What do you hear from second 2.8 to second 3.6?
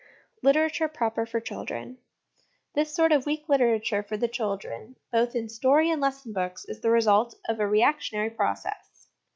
sort of weak